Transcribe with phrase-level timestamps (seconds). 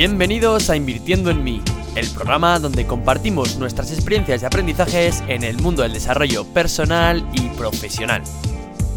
[0.00, 1.60] Bienvenidos a Invirtiendo en mí,
[1.94, 7.50] el programa donde compartimos nuestras experiencias y aprendizajes en el mundo del desarrollo personal y
[7.50, 8.22] profesional.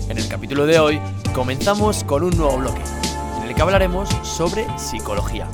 [0.07, 1.01] En el capítulo de hoy
[1.35, 2.79] comenzamos con un nuevo bloque,
[3.41, 5.49] en el que hablaremos sobre psicología.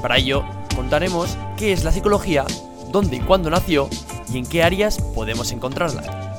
[0.00, 0.44] Para ello,
[0.76, 2.44] contaremos qué es la psicología,
[2.92, 3.88] dónde y cuándo nació
[4.32, 6.36] y en qué áreas podemos encontrarla.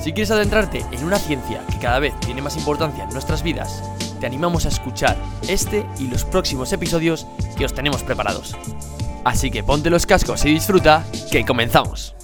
[0.00, 3.82] Si quieres adentrarte en una ciencia que cada vez tiene más importancia en nuestras vidas,
[4.20, 5.16] te animamos a escuchar
[5.48, 8.56] este y los próximos episodios que os tenemos preparados.
[9.24, 12.14] Así que ponte los cascos y disfruta, que comenzamos.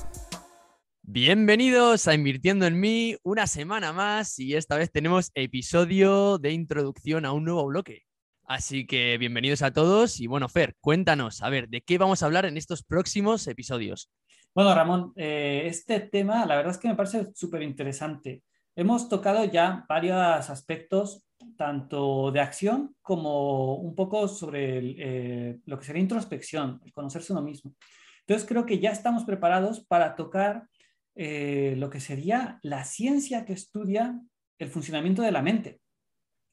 [1.03, 7.25] Bienvenidos a Invirtiendo en mí, una semana más y esta vez tenemos episodio de introducción
[7.25, 8.03] a un nuevo bloque.
[8.45, 12.27] Así que bienvenidos a todos y bueno, Fer, cuéntanos, a ver, ¿de qué vamos a
[12.27, 14.11] hablar en estos próximos episodios?
[14.55, 18.43] Bueno, Ramón, eh, este tema la verdad es que me parece súper interesante.
[18.77, 21.25] Hemos tocado ya varios aspectos,
[21.57, 27.43] tanto de acción como un poco sobre eh, lo que sería introspección, el conocerse uno
[27.43, 27.75] mismo.
[28.21, 30.69] Entonces creo que ya estamos preparados para tocar
[31.15, 34.21] eh, lo que sería la ciencia que estudia
[34.59, 35.81] el funcionamiento de la mente.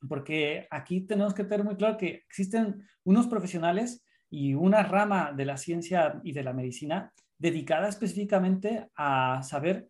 [0.08, 5.46] Porque aquí tenemos que tener muy claro que existen unos profesionales y una rama de
[5.46, 9.90] la ciencia y de la medicina dedicada específicamente a saber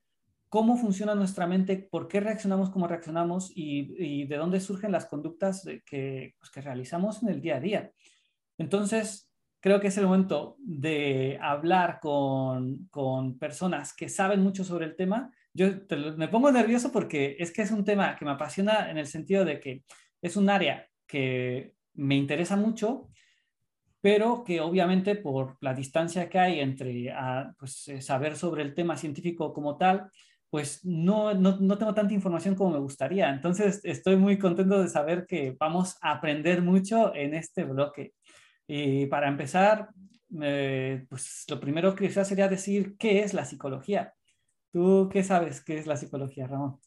[0.49, 5.67] cómo funciona nuestra mente, por qué reaccionamos como reaccionamos y, de dónde surgen las conductas
[5.85, 7.91] que, pues, que realizamos en el día a día.
[8.57, 14.85] Entonces, creo que es el momento de hablar con, con personas que saben mucho sobre
[14.85, 15.31] el tema.
[15.53, 15.67] Yo
[16.15, 19.43] me pongo nervioso porque es que es un tema que me apasiona en el sentido
[19.43, 19.83] de que
[20.21, 23.09] es un área que me interesa mucho
[24.01, 28.73] pero que obviamente por la distancia que hay entre ah, pues, eh, saber sobre el
[28.73, 30.09] tema científico como tal,
[30.49, 33.29] pues no, no, no, tengo tanta información como me gustaría.
[33.29, 38.13] Entonces estoy muy contento de saber que vamos a aprender mucho en este bloque.
[38.67, 39.89] Y para empezar,
[40.29, 44.13] pues lo primero que quizás sería decir qué es la psicología.
[44.71, 46.79] ¿Tú qué sabes qué es la psicología, Ramón?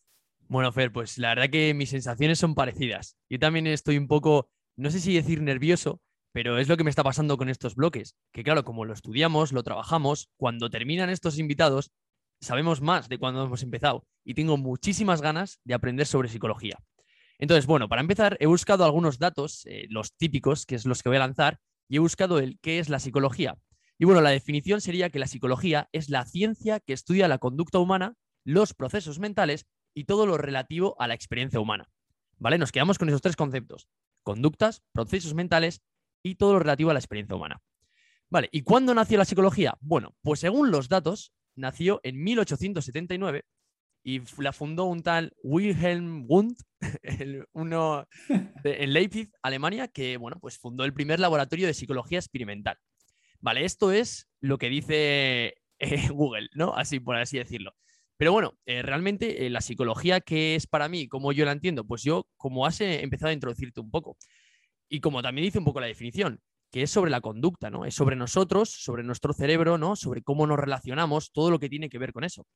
[0.48, 3.16] Bueno, Fer, pues la verdad que mis sensaciones son parecidas.
[3.28, 6.00] Yo también estoy un poco, no sé si decir nervioso,
[6.32, 9.52] pero es lo que me está pasando con estos bloques, que claro, como lo estudiamos,
[9.52, 11.90] lo trabajamos, cuando terminan estos invitados,
[12.40, 16.78] sabemos más de cuando hemos empezado y tengo muchísimas ganas de aprender sobre psicología.
[17.38, 21.08] Entonces, bueno, para empezar, he buscado algunos datos, eh, los típicos, que es los que
[21.08, 21.58] voy a lanzar,
[21.88, 23.56] y he buscado el qué es la psicología.
[23.98, 27.78] Y bueno, la definición sería que la psicología es la ciencia que estudia la conducta
[27.78, 28.14] humana,
[28.44, 31.88] los procesos mentales y todo lo relativo a la experiencia humana.
[32.38, 32.58] ¿Vale?
[32.58, 33.88] Nos quedamos con esos tres conceptos.
[34.22, 35.82] Conductas, procesos mentales
[36.22, 37.60] y todo lo relativo a la experiencia humana.
[38.28, 39.76] Vale, ¿y cuándo nació la psicología?
[39.80, 43.44] Bueno, pues según los datos, nació en 1879
[44.02, 46.60] y la fundó un tal Wilhelm Wundt,
[47.52, 48.06] uno
[48.64, 52.78] en Leipzig, Alemania, que bueno, pues fundó el primer laboratorio de psicología experimental.
[53.40, 56.74] Vale, esto es lo que dice eh, Google, ¿no?
[56.74, 57.74] Así por así decirlo.
[58.16, 61.86] Pero bueno, eh, realmente eh, la psicología que es para mí, como yo la entiendo,
[61.86, 64.18] pues yo, como has empezado a introducirte un poco,
[64.90, 67.84] y como también dice un poco la definición, que es sobre la conducta, ¿no?
[67.84, 69.96] Es sobre nosotros, sobre nuestro cerebro, ¿no?
[69.96, 72.46] Sobre cómo nos relacionamos, todo lo que tiene que ver con eso.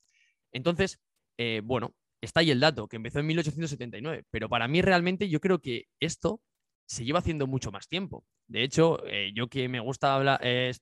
[0.53, 1.01] Entonces,
[1.39, 5.41] eh, bueno, está ahí el dato, que empezó en 1879, pero para mí realmente yo
[5.41, 6.41] creo que esto
[6.87, 8.25] se lleva haciendo mucho más tiempo.
[8.47, 10.41] De hecho, eh, yo que me gusta hablar,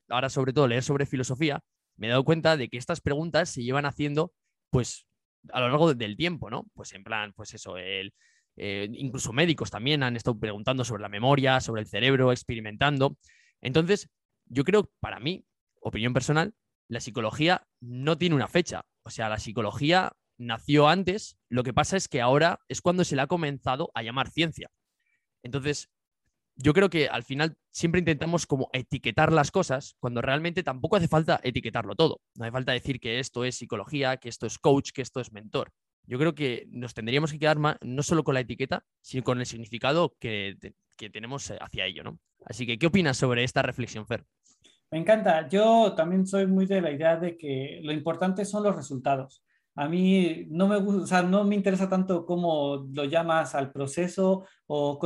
[0.08, 1.60] ahora sobre todo leer sobre filosofía,
[1.96, 4.32] me he dado cuenta de que estas preguntas se llevan haciendo,
[4.70, 5.06] pues,
[5.50, 6.66] a lo largo del tiempo, ¿no?
[6.74, 8.12] Pues en plan, pues eso, el,
[8.56, 13.16] eh, incluso médicos también han estado preguntando sobre la memoria, sobre el cerebro, experimentando.
[13.60, 14.08] Entonces,
[14.46, 15.44] yo creo, para mí,
[15.80, 16.54] opinión personal,
[16.88, 18.82] la psicología no tiene una fecha.
[19.04, 23.16] O sea, la psicología nació antes, lo que pasa es que ahora es cuando se
[23.16, 24.70] le ha comenzado a llamar ciencia.
[25.42, 25.90] Entonces,
[26.56, 31.08] yo creo que al final siempre intentamos como etiquetar las cosas cuando realmente tampoco hace
[31.08, 32.20] falta etiquetarlo todo.
[32.34, 35.32] No hace falta decir que esto es psicología, que esto es coach, que esto es
[35.32, 35.72] mentor
[36.06, 39.40] yo creo que nos tendríamos que quedar más, no solo con la etiqueta, sino con
[39.40, 40.56] el significado que,
[41.12, 42.20] tenemos eh, hacia ello, ¿no?
[42.44, 44.24] Así que, ¿qué opinas sobre esta reflexión, Fer?
[44.90, 45.48] Me encanta.
[45.48, 49.42] Yo también soy muy de la idea de que lo importante son los resultados.
[49.74, 53.72] A mí no me gusta, o sea, no me interesa tanto cómo lo llamas al
[53.72, 55.00] proceso o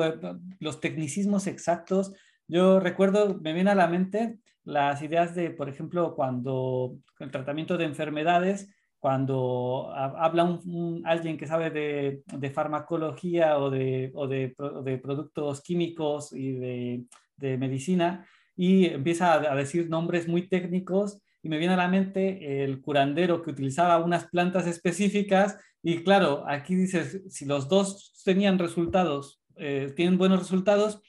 [0.58, 2.12] los tecnicismos exactos.
[2.48, 7.78] Yo recuerdo, me viene a la mente las ideas de, por ejemplo, cuando el tratamiento
[7.78, 8.75] de enfermedades,
[9.06, 15.62] cuando habla un, alguien que sabe de, de farmacología o, de, o de, de, productos
[15.62, 18.26] químicos y de, medicina
[18.56, 23.42] y empieza a, decir nombres muy técnicos y me viene a la mente el curandero
[23.42, 29.92] que utilizaba unas plantas específicas y claro, aquí dices, si los dos tenían resultados, eh,
[29.94, 31.00] tienen buenos resultados,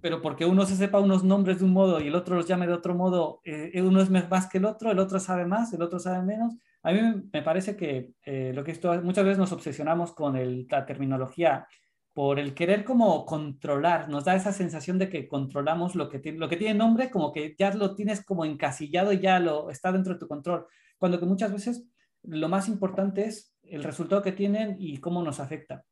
[0.00, 2.68] pero porque uno se sepa unos nombres de un modo y el otro los llame
[2.68, 5.82] de otro modo, eh, uno es más que el otro, el otro sabe más, el
[5.82, 6.54] otro sabe menos.
[6.82, 7.00] A mí
[7.32, 11.66] me parece que eh, lo que esto, muchas veces nos obsesionamos con el, la terminología
[12.12, 16.38] por el querer como controlar, nos da esa sensación de que controlamos lo que, tiene,
[16.38, 19.92] lo que tiene nombre, como que ya lo tienes como encasillado y ya lo está
[19.92, 20.66] dentro de tu control,
[20.98, 21.86] cuando que muchas veces
[22.22, 25.84] lo más importante es el resultado que tienen y cómo nos afecta.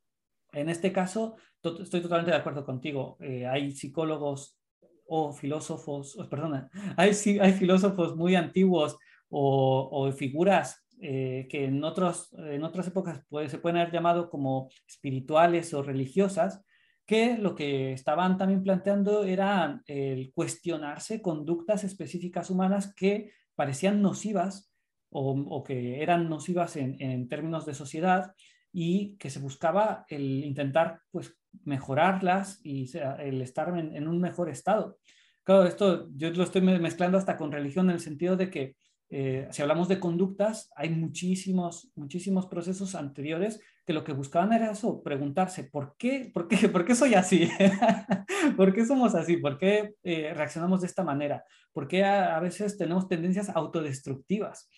[0.52, 3.16] En este caso, estoy totalmente de acuerdo contigo.
[3.20, 4.58] Eh, hay psicólogos
[5.06, 7.10] o filósofos, perdona, hay,
[7.40, 8.98] hay filósofos muy antiguos
[9.30, 15.72] o, figuras eh, que en, otros, en otras épocas se pueden haber llamado como espirituales
[15.74, 16.64] o religiosas,
[17.06, 24.72] que lo que estaban también planteando era el cuestionarse conductas específicas humanas que parecían nocivas
[25.10, 28.34] o, que eran nocivas en, en, términos de sociedad
[28.72, 34.98] y que se buscaba el intentar pues mejorarlas y el estar en, un mejor estado.
[35.42, 38.76] Claro, esto yo lo estoy mezclando hasta con religión en el sentido de que
[39.10, 44.70] eh, si hablamos de conductas, hay muchísimos, muchísimos procesos anteriores que lo que buscaban era
[44.70, 47.48] eso, preguntarse, ¿por qué, por qué, por qué soy así?
[48.56, 49.38] ¿Por qué somos así?
[49.38, 51.42] ¿Por qué eh, reaccionamos de esta manera?
[51.72, 54.68] ¿Por qué a, veces tenemos tendencias autodestructivas?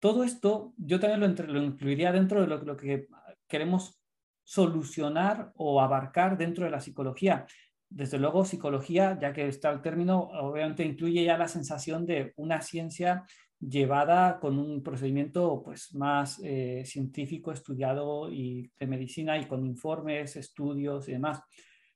[0.00, 3.06] Todo esto yo también lo, lo incluiría dentro de lo, que
[3.46, 4.00] queremos
[4.42, 7.46] solucionar o abarcar dentro de la psicología.
[7.88, 12.60] Desde luego, psicología, ya que está el término, obviamente incluye ya la sensación de una
[12.60, 13.24] ciencia
[13.60, 20.36] llevada con un procedimiento pues, más eh, científico, estudiado y de medicina y con informes,
[20.36, 21.40] estudios y demás.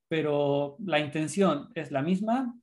[0.08, 2.54] Pero la intención es la misma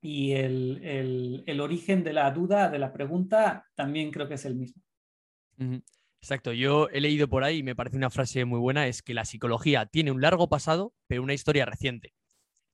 [0.00, 4.54] y el, el, origen de la duda, de la pregunta, también creo que es el
[4.54, 4.82] mismo.
[6.20, 9.14] Exacto, yo he leído por ahí y me parece una frase muy buena, es que
[9.14, 12.14] la psicología tiene un largo pasado, pero una historia reciente.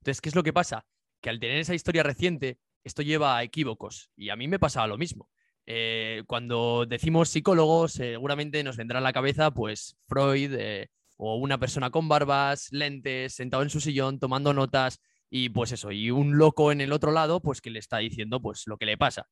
[0.01, 0.87] Entonces, ¿qué es lo que pasa?
[1.21, 4.87] Que al tener esa historia reciente, esto lleva a equívocos y a mí me pasaba
[4.87, 5.29] lo mismo.
[5.73, 11.59] Eh, cuando decimos psicólogos, seguramente nos vendrá a la cabeza pues Freud eh, o una
[11.59, 15.01] persona con barbas, lentes, sentado en su sillón, tomando notas
[15.31, 18.43] y pues eso, y un loco en el otro lado pues que le está diciendo
[18.43, 19.29] pues lo que le pasa.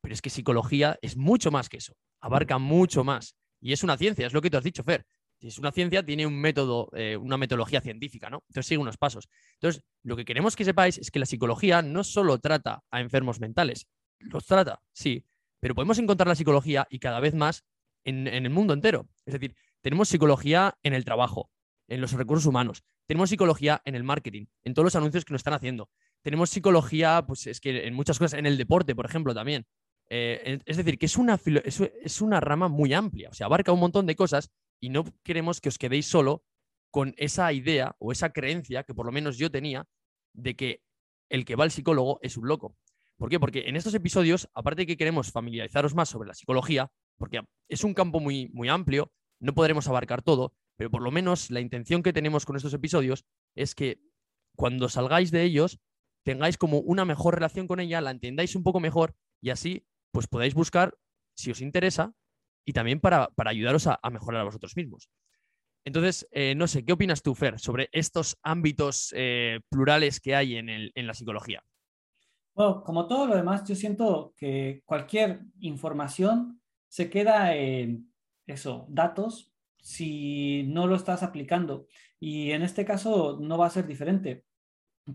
[0.00, 3.98] Pero es que psicología es mucho más que eso, abarca mucho más y es una
[3.98, 5.04] ciencia, es lo que tú has dicho, Fer.
[5.40, 8.44] Es una ciencia, tiene un método, eh, una metodología científica, ¿no?
[8.46, 9.28] Entonces sigue unos pasos.
[9.54, 13.40] Entonces, lo que queremos que sepáis es que la psicología no solo trata a enfermos
[13.40, 13.88] mentales,
[14.20, 15.24] los trata, sí,
[15.62, 17.64] pero podemos encontrar la psicología y cada vez más
[18.04, 19.08] en, el mundo entero.
[19.24, 21.52] Es decir, tenemos psicología en el trabajo,
[21.86, 25.38] en los recursos humanos, tenemos psicología en el marketing, en todos los anuncios que nos
[25.38, 25.88] están haciendo.
[26.22, 29.64] Tenemos psicología, pues es que en muchas cosas, en el deporte, por ejemplo, también.
[30.10, 33.80] Eh, es decir, que es una, es una rama muy amplia, o sea, abarca un
[33.80, 34.50] montón de cosas
[34.80, 36.44] y no queremos que os quedéis solo
[36.90, 39.86] con esa idea o esa creencia que por lo menos yo tenía
[40.34, 40.82] de que
[41.30, 42.76] el que va al psicólogo es un loco.
[43.22, 43.38] ¿Por qué?
[43.38, 47.84] Porque en estos episodios, aparte de que queremos familiarizaros más sobre la psicología, porque es
[47.84, 52.02] un campo muy, muy amplio, no podremos abarcar todo, pero por lo menos la intención
[52.02, 53.24] que tenemos con estos episodios
[53.54, 54.00] es que
[54.56, 55.78] cuando salgáis de ellos
[56.24, 60.26] tengáis como una mejor relación con ella, la entendáis un poco mejor y así pues
[60.26, 60.98] podáis buscar
[61.36, 62.16] si os interesa
[62.66, 65.10] y también para, ayudaros a, mejorar a vosotros mismos.
[65.84, 70.56] Entonces, eh, no sé, ¿qué opinas tú, Fer, sobre estos ámbitos eh, plurales que hay
[70.56, 71.62] en, en la psicología?
[72.54, 78.12] Como todo lo demás, yo siento que cualquier información se queda en
[78.46, 81.86] eso, datos, si no lo estás aplicando.
[82.20, 84.44] Y en este caso no va a ser diferente.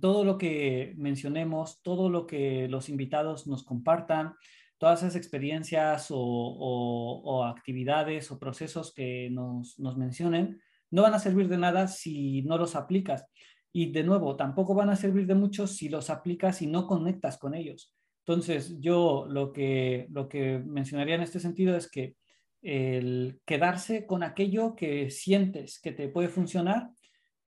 [0.01, 4.33] Todo lo que mencionemos, todo lo que los invitados nos compartan,
[4.77, 11.57] todas esas experiencias o, actividades o procesos que nos mencionen, no van a servir de
[11.57, 13.25] nada si no los aplicas.
[13.73, 17.37] Y de nuevo, tampoco van a servir de mucho si los aplicas y no conectas
[17.37, 17.93] con ellos.
[18.25, 22.15] Entonces, yo lo que, lo que mencionaría en este sentido es que
[22.61, 26.89] el quedarse con aquello que sientes que te puede funcionar,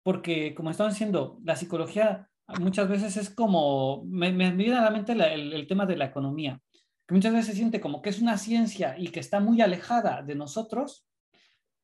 [0.03, 4.91] porque como estamos diciendo, la psicología muchas veces es como, me, me viene a la
[4.91, 6.61] mente el, el, tema de la economía,
[7.05, 10.21] que muchas veces se siente como que es una ciencia y que está muy alejada
[10.21, 11.05] de nosotros,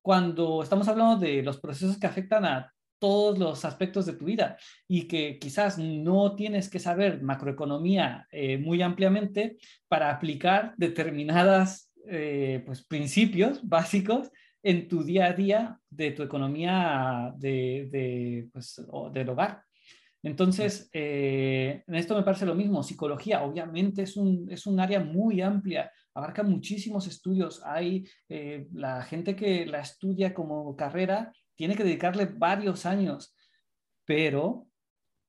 [0.01, 4.57] cuando estamos hablando de los procesos que afectan a todos los aspectos de tu vida
[4.87, 12.63] y que quizás no tienes que saber macroeconomía eh, muy ampliamente para aplicar determinadas eh,
[12.65, 14.31] pues, principios básicos
[14.63, 19.61] en tu día a día de tu economía de, de, pues, del hogar.
[20.23, 22.81] Entonces, eh, en esto me parece lo mismo.
[22.81, 27.61] Psicología, obviamente, es un, es un área muy amplia, abarca muchísimos estudios.
[27.63, 28.05] Hay
[28.73, 33.35] la gente que la estudia como carrera tiene que dedicarle varios años,
[34.05, 34.67] pero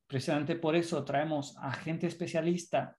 [0.07, 2.97] Precisamente por eso traemos a gente especialista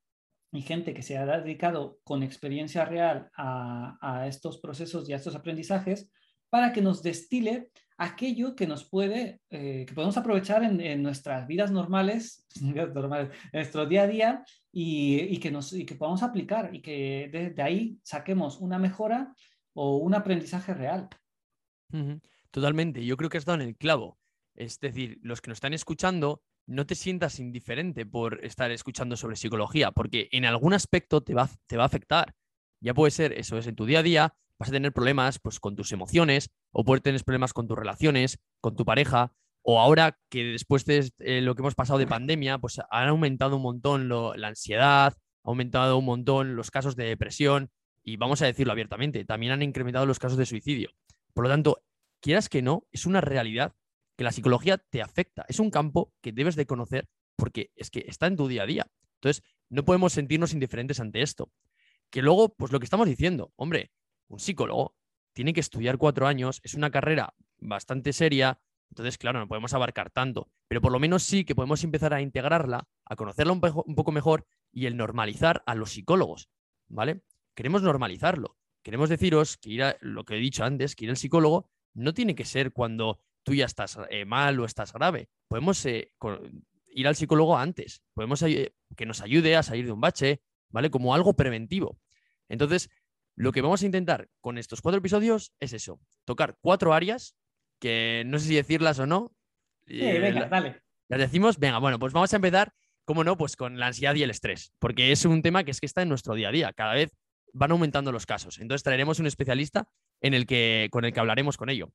[0.51, 5.35] y gente que se ha dedicado con experiencia real a, estos procesos y a estos
[5.35, 6.09] aprendizajes
[6.49, 11.71] para que nos destile aquello que nos puede, eh, que podemos aprovechar en, nuestras vidas
[11.71, 12.75] normales, en
[13.53, 17.99] nuestro día a día y, que, nos, y que podamos aplicar y que de, ahí
[18.03, 19.33] saquemos una mejora
[19.73, 21.07] o un aprendizaje real.
[22.51, 24.17] Totalmente, yo creo que has dado en el clavo.
[24.55, 29.35] Es decir, los que nos están escuchando, no te sientas indiferente por estar escuchando sobre
[29.35, 32.35] psicología, porque en algún aspecto te va, te va a afectar.
[32.81, 35.59] Ya puede ser, eso es, en tu día a día vas a tener problemas pues,
[35.59, 40.19] con tus emociones, o puedes tener problemas con tus relaciones, con tu pareja, o ahora
[40.29, 44.09] que después de eh, lo que hemos pasado de pandemia, pues han aumentado un montón
[44.09, 45.13] la ansiedad,
[45.43, 47.69] ha aumentado un montón los casos de depresión,
[48.03, 50.89] y vamos a decirlo abiertamente, también han incrementado los casos de suicidio.
[51.33, 51.83] Por lo tanto,
[52.21, 53.75] quieras que no, es una realidad
[54.15, 55.45] que la psicología te afecta.
[55.47, 58.65] Es un campo que debes de conocer porque es que está en tu día a
[58.65, 58.87] día.
[59.15, 61.51] Entonces, no podemos sentirnos indiferentes ante esto.
[62.09, 63.91] Que luego, pues lo que estamos diciendo, hombre,
[64.27, 64.95] un psicólogo
[65.33, 68.59] tiene que estudiar cuatro años, es una carrera bastante seria,
[68.89, 72.21] entonces, claro, no podemos abarcar tanto, pero por lo menos sí que podemos empezar a
[72.21, 76.49] integrarla, a conocerla un, poco mejor y el normalizar a los psicólogos,
[76.87, 77.21] ¿vale?
[77.53, 78.57] Queremos normalizarlo.
[78.83, 82.13] Queremos deciros que ir a, lo que he dicho antes, que ir al psicólogo no
[82.13, 85.29] tiene que ser cuando tú ya estás eh, mal o estás grave.
[85.47, 86.11] Podemos eh,
[86.87, 90.89] ir al psicólogo antes, podemos eh, que nos ayude a salir de un bache, ¿vale?
[90.89, 91.99] Como algo preventivo.
[92.49, 92.89] Entonces,
[93.35, 97.35] lo que vamos a intentar con estos cuatro episodios es eso, tocar cuatro áreas
[97.79, 99.35] que no sé si decirlas o no.
[99.85, 100.81] venga, dale.
[101.09, 102.73] Las decimos, venga, bueno, pues vamos a empezar,
[103.05, 105.79] cómo no, pues con la ansiedad y el estrés, porque es un tema que es
[105.79, 107.15] que está en nuestro día a día, cada vez
[107.53, 108.59] van aumentando los casos.
[108.59, 109.87] Entonces traeremos un especialista
[110.21, 111.91] en el que, con el que hablaremos con ello.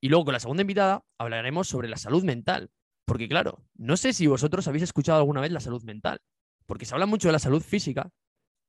[0.00, 2.70] Y luego con la segunda invitada hablaremos sobre la salud mental.
[3.06, 6.20] Porque claro, no sé si vosotros habéis escuchado alguna vez la salud mental.
[6.66, 8.10] Porque se habla mucho de la salud física,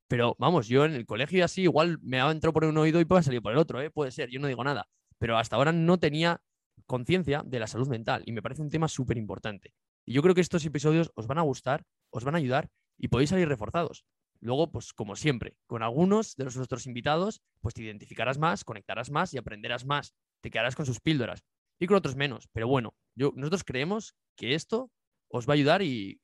[0.08, 3.00] pero vamos, yo en el colegio y así igual me ha entrado por un oído
[3.00, 3.90] y puede salir por el otro, ¿eh?
[3.90, 4.88] puede ser, yo no digo nada.
[5.18, 6.42] Pero hasta ahora no tenía
[6.86, 9.74] conciencia de la salud mental y me parece un tema súper importante.
[10.06, 13.08] Y yo creo que estos episodios os van a gustar, os van a ayudar y
[13.08, 14.06] podéis salir reforzados.
[14.46, 19.10] Luego, pues como siempre, con algunos de los nuestros invitados, pues te identificarás más, conectarás
[19.10, 21.44] más y aprenderás más te quedarás con sus píldoras
[21.80, 22.48] y con otros menos.
[22.54, 24.92] Pero bueno, yo, nosotros creemos que esto
[25.30, 26.22] os va a ayudar y,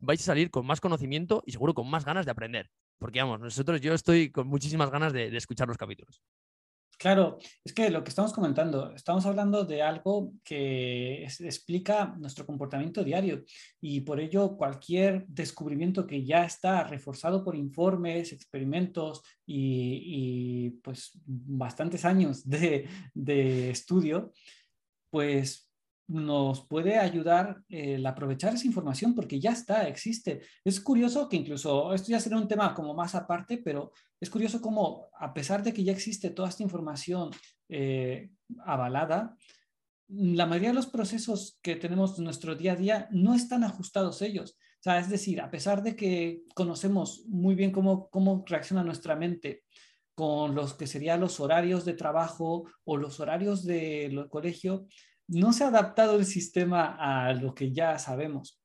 [0.00, 2.72] vais a salir con más conocimiento y seguro con más ganas de aprender.
[2.98, 6.20] Porque vamos, nosotros yo estoy con muchísimas ganas de escuchar los capítulos.
[7.00, 13.02] Claro, es que lo que estamos comentando, estamos hablando de algo que explica nuestro comportamiento
[13.02, 13.42] diario
[13.80, 22.04] y por ello cualquier descubrimiento que ya está reforzado por informes, experimentos y, pues bastantes
[22.04, 24.34] años de, de estudio,
[25.08, 25.69] pues
[26.10, 30.42] nos puede ayudar el aprovechar esa información porque ya está, existe.
[30.64, 34.60] Es curioso que incluso, esto ya será un tema como más aparte, pero es curioso
[34.60, 37.30] cómo a pesar de que ya existe toda esta información
[37.68, 38.30] eh,
[38.66, 39.36] avalada,
[40.08, 44.20] la mayoría de los procesos que tenemos en nuestro día a día no están ajustados
[44.20, 44.58] ellos.
[44.80, 49.14] O sea, es decir, a pesar de que conocemos muy bien cómo, cómo reacciona nuestra
[49.14, 49.62] mente
[50.16, 54.88] con los que serían los horarios de trabajo o los horarios del colegio,
[55.30, 58.60] no se ha adaptado el sistema a lo que ya sabemos.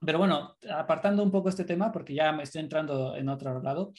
[0.00, 3.92] Pero bueno, apartando un poco este tema, porque ya me estoy entrando en otro lado,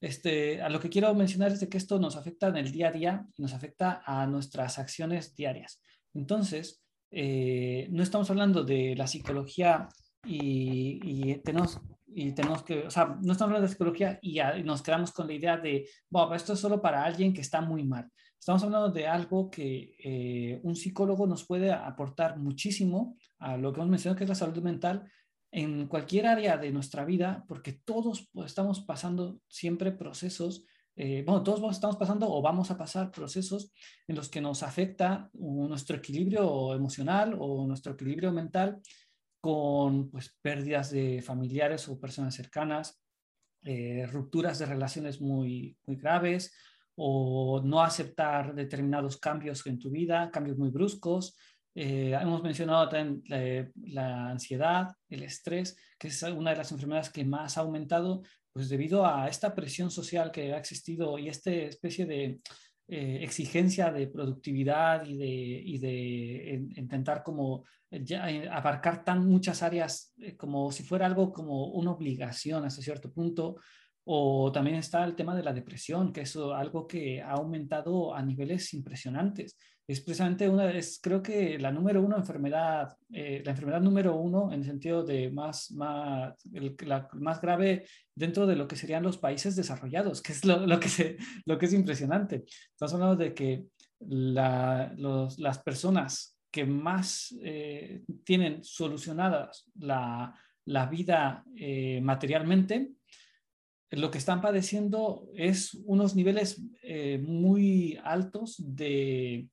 [0.00, 2.88] este, a lo que quiero mencionar es de que esto nos afecta en el día
[2.88, 5.80] a día y nos afecta a nuestras acciones diarias.
[6.14, 9.88] Entonces, eh, no estamos hablando de la psicología
[10.24, 11.78] y, tenemos,
[12.64, 15.56] que, o sea, no estamos hablando de psicología y, y nos quedamos con la idea
[15.56, 18.10] de, bueno, esto es solo para alguien que está muy mal.
[18.42, 23.78] Estamos hablando de algo que eh, un psicólogo nos puede aportar muchísimo a lo que
[23.78, 25.08] hemos mencionado, que es la salud mental,
[25.52, 31.72] en cualquier área de nuestra vida, porque todos estamos pasando siempre procesos, eh, bueno, todos
[31.72, 33.70] estamos pasando o vamos a pasar procesos
[34.08, 38.80] en los que nos afecta nuestro equilibrio emocional o nuestro equilibrio mental
[39.40, 43.00] con pues, pérdidas de familiares o personas cercanas,
[43.62, 46.52] eh, rupturas de relaciones muy, muy graves,
[46.96, 51.36] o no aceptar determinados cambios en tu vida, cambios muy bruscos.
[51.74, 53.22] Eh, hemos mencionado también
[53.86, 58.22] la, ansiedad, el estrés, que es una de las enfermedades que más ha aumentado,
[58.52, 62.40] pues debido a esta presión social que ha existido y esta especie de
[62.88, 70.82] eh, exigencia de productividad y de, intentar como eh, abarcar tan muchas áreas como si
[70.82, 73.56] fuera algo como una obligación hasta cierto punto,
[74.04, 78.22] O también está el tema de la depresión, que es algo que ha aumentado a
[78.22, 79.56] niveles impresionantes.
[79.86, 84.52] Es precisamente una, es creo que la número uno enfermedad, eh, la enfermedad número uno
[84.52, 86.34] en el sentido de más, más,
[86.86, 90.78] la más grave dentro de lo que serían los países desarrollados, que es lo, lo
[90.80, 92.44] que, se, lo que es impresionante.
[92.46, 93.66] Estamos hablando de que
[94.00, 100.34] la, los, las personas que más eh, tienen solucionadas la,
[100.66, 102.92] la vida eh, materialmente,
[103.92, 109.48] lo que están padeciendo es unos niveles eh, muy altos de,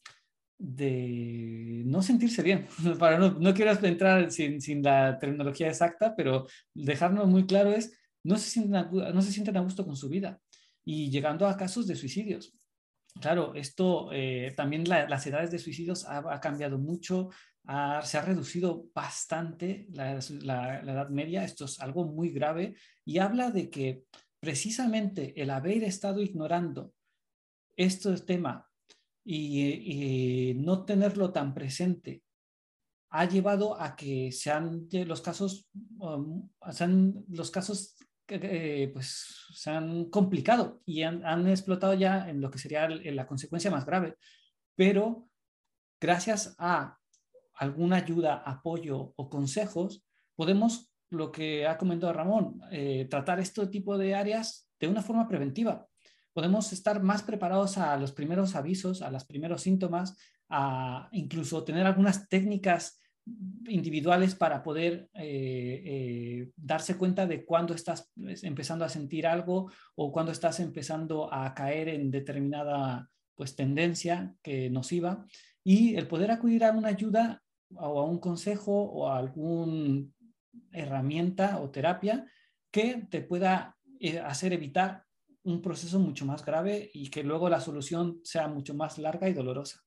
[0.58, 2.68] de, no sentirse bien.
[3.00, 7.98] Para no, no quiero entrar sin, sin, la terminología exacta, pero dejarnos muy claro es,
[8.24, 10.40] no se, sienten, no se sienten a gusto con su vida
[10.86, 12.54] y llegando a casos de suicidios.
[13.20, 17.30] Claro, esto eh, también las edades de suicidios ha, cambiado mucho,
[18.04, 23.52] se ha reducido bastante la, la, edad media, esto es algo muy grave y habla
[23.52, 24.04] de que
[24.40, 26.94] precisamente el haber estado ignorando
[27.76, 28.68] este tema
[29.24, 32.24] y, no tenerlo tan presente
[33.12, 34.30] ha llevado a que
[35.08, 35.68] los casos,
[36.00, 37.96] um, sean los casos
[38.32, 43.72] eh, pues se han complicado y han, explotado ya en lo que sería la consecuencia
[43.72, 44.16] más grave.
[44.76, 45.28] Pero
[46.00, 47.00] gracias a
[47.56, 50.06] alguna ayuda, apoyo o consejos,
[50.36, 55.28] podemos, lo que ha comentado Ramón, eh, tratar este tipo de áreas de una forma
[55.28, 55.88] preventiva.
[56.34, 60.18] Podemos estar más preparados a los primeros avisos, a los primeros síntomas,
[60.50, 63.00] a incluso tener algunas técnicas
[63.68, 68.12] individuales para poder eh, eh, darse cuenta de cuándo estás
[68.42, 74.70] empezando a sentir algo o cuándo estás empezando a caer en determinada pues tendencia que
[74.70, 75.26] nociva
[75.64, 77.44] y el poder acudir a una ayuda
[77.76, 80.08] o a un consejo o a alguna
[80.72, 82.26] herramienta o terapia
[82.72, 85.06] que te pueda eh, hacer evitar
[85.44, 89.34] un proceso mucho más grave y que luego la solución sea mucho más larga y
[89.34, 89.82] dolorosa.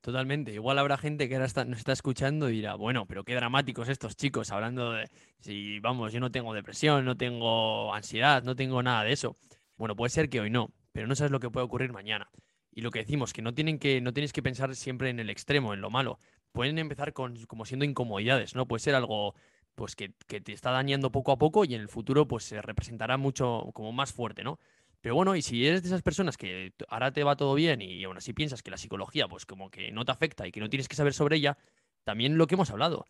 [0.00, 0.52] Totalmente.
[0.52, 4.16] Igual habrá gente que ahora nos está escuchando y dirá, bueno, pero qué dramáticos estos
[4.16, 9.04] chicos hablando de si, vamos, yo no tengo depresión, no tengo ansiedad, no tengo nada
[9.04, 9.36] de eso.
[9.76, 12.30] Bueno, puede ser que hoy no, pero no sabes lo que puede ocurrir mañana.
[12.72, 15.28] Y lo que decimos, que no, tienen que no tienes que pensar siempre en el
[15.28, 16.18] extremo, en lo malo.
[16.52, 18.66] Pueden empezar con, como siendo incomodidades, ¿no?
[18.66, 19.34] Puede ser algo
[19.74, 22.60] pues que, que te está dañando poco a poco y en el futuro pues se
[22.60, 24.58] representará mucho como más fuerte, ¿no?
[25.00, 28.04] Pero bueno, y si eres de esas personas que ahora te va todo bien y
[28.04, 30.68] aún así piensas que la psicología, pues como que no te afecta y que no
[30.68, 31.56] tienes que saber sobre ella,
[32.04, 33.06] también lo que hemos hablado.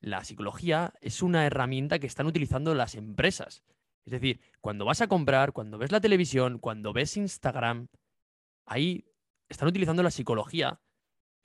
[0.00, 3.62] La psicología es una herramienta que están utilizando las empresas.
[4.04, 7.88] Es decir, cuando vas a comprar, cuando ves la televisión, cuando ves Instagram,
[8.66, 9.04] ahí
[9.48, 10.80] están utilizando la psicología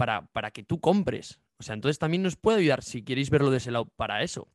[0.04, 1.39] para, para que tú compres.
[1.60, 4.50] O sea, entonces también nos puede ayudar, si queréis verlo de ese lado, para eso.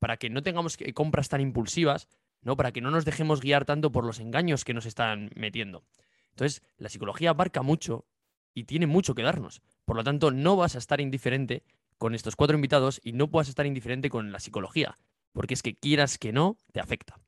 [0.00, 2.08] Para que no tengamos compras tan impulsivas,
[2.42, 2.56] ¿no?
[2.56, 5.84] Para que no nos dejemos guiar tanto por los engaños que nos están metiendo.
[6.30, 8.06] Entonces, la psicología abarca mucho
[8.54, 9.62] y tiene mucho que darnos.
[9.84, 11.62] Por lo tanto, no vas a estar indiferente
[11.96, 14.98] con estos cuatro invitados y no puedas estar indiferente con la psicología,
[15.32, 17.20] porque es que quieras que no, te afecta.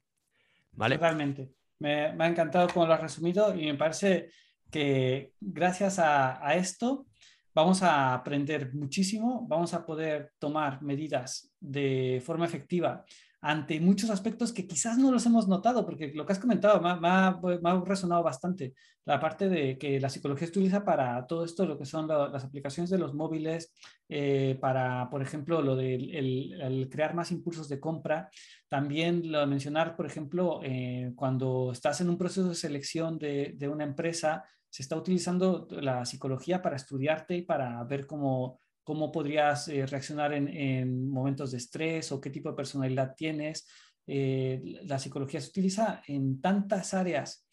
[0.73, 0.97] ¿Vale?
[0.97, 1.55] Totalmente.
[1.79, 4.33] Me, ha encantado cómo lo has resumido y me parece
[4.73, 7.07] que gracias a, a esto
[7.55, 13.05] vamos a aprender muchísimo, vamos a poder tomar medidas de forma efectiva
[13.43, 17.09] ante muchos aspectos que quizás no los hemos notado, porque lo que has comentado me,
[17.09, 17.41] ha,
[17.87, 18.75] resonado bastante.
[19.07, 22.45] La parte de que la psicología se utiliza para todo esto, lo que son las
[22.45, 23.73] aplicaciones de los móviles,
[24.11, 28.29] eh, para, por ejemplo, lo de crear más impulsos de compra.
[28.69, 33.71] También lo de mencionar, por ejemplo, eh, cuando estás en un proceso de selección de
[33.73, 38.59] una empresa, se está utilizando la psicología para estudiarte y para ver cómo
[38.91, 43.69] cómo podrías eh, reaccionar en, momentos de estrés o qué tipo de personalidad tienes.
[44.05, 47.47] Eh, la psicología se utiliza en tantas áreas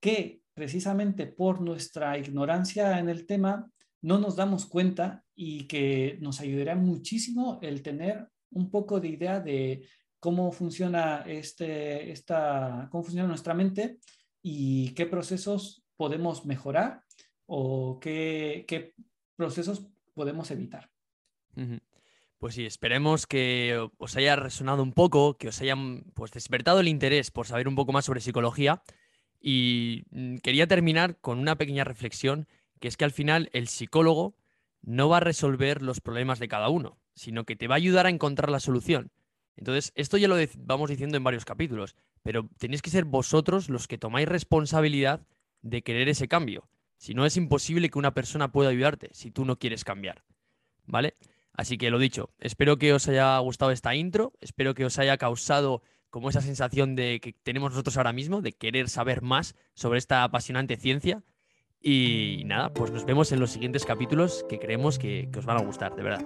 [0.00, 3.70] que precisamente por nuestra ignorancia en el tema
[4.00, 9.40] no nos damos cuenta y que nos ayudaría muchísimo el tener un poco de idea
[9.40, 9.86] de
[10.18, 13.98] cómo funciona, este, esta, cómo funciona nuestra mente
[14.42, 17.04] y qué procesos podemos mejorar
[17.44, 18.94] o qué,
[19.36, 20.90] procesos podemos evitar.
[22.38, 26.88] Pues sí, esperemos que os haya resonado un poco, que os hayan pues, despertado el
[26.88, 28.82] interés por saber un poco más sobre psicología.
[29.42, 32.48] Y mm, quería terminar con una pequeña reflexión,
[32.80, 34.34] que es que al final el psicólogo
[34.80, 38.06] no va a resolver los problemas de cada uno, sino que te va a ayudar
[38.06, 39.12] a encontrar la solución.
[39.54, 43.86] Entonces, esto ya lo vamos diciendo en varios capítulos, pero tenéis que ser vosotros los
[43.86, 45.26] que tomáis responsabilidad
[45.62, 46.68] de querer ese cambio.
[46.96, 50.22] Si no, es imposible que una persona pueda ayudarte si tú no quieres cambiar.
[50.84, 51.16] ¿Vale?
[51.52, 55.16] Así que lo dicho, espero que os haya gustado esta intro, espero que os haya
[55.16, 59.98] causado como esa sensación de que tenemos nosotros ahora mismo, de querer saber más sobre
[59.98, 61.22] esta apasionante ciencia.
[61.80, 65.58] Y nada, pues nos vemos en los siguientes capítulos que creemos que, que os van
[65.58, 66.24] a gustar, de verdad.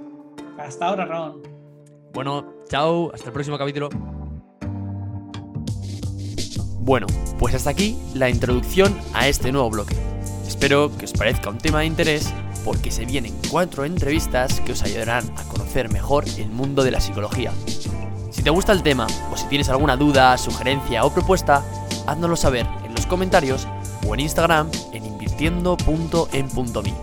[0.58, 1.42] Hasta ahora, Ron.
[2.12, 3.88] Bueno, chao, hasta el próximo capítulo.
[6.84, 7.06] Bueno,
[7.38, 9.96] pues hasta aquí la introducción a este nuevo bloque.
[10.46, 12.30] Espero que os parezca un tema de interés
[12.62, 17.00] porque se vienen cuatro entrevistas que os ayudarán a conocer mejor el mundo de la
[17.00, 17.52] psicología.
[18.30, 21.64] Si te gusta el tema o si tienes alguna duda, sugerencia o propuesta,
[22.06, 23.66] háznoslo saber en los comentarios
[24.06, 26.94] o en Instagram en invirtiendo.en.me.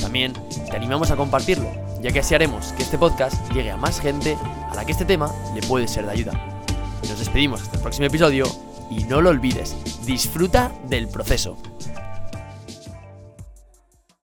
[0.00, 0.34] También
[0.70, 1.68] te animamos a compartirlo,
[2.00, 4.38] ya que así haremos que este podcast llegue a más gente
[4.70, 6.32] a la que este tema le puede ser de ayuda.
[7.08, 11.56] Nos despedimos hasta el próximo episodio y no lo olvides, disfruta del proceso.